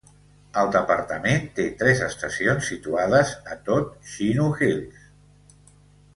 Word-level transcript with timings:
El 0.59 0.69
departament 0.75 1.45
té 1.59 1.65
tres 1.81 2.01
estacions 2.05 2.71
situades 2.73 3.35
a 3.57 3.59
tot 3.69 3.93
Chino 4.15 4.49
Hills. 4.71 5.07